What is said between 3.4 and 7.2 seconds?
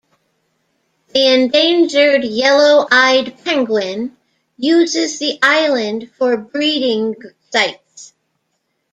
penguin uses the island for breeding